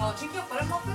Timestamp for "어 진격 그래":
0.00-0.64